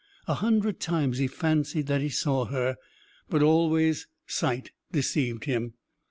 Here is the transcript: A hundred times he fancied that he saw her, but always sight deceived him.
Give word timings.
A 0.27 0.33
hundred 0.33 0.79
times 0.79 1.19
he 1.19 1.27
fancied 1.27 1.85
that 1.85 2.01
he 2.01 2.09
saw 2.09 2.45
her, 2.45 2.75
but 3.29 3.43
always 3.43 4.07
sight 4.25 4.71
deceived 4.91 5.43
him. 5.45 5.75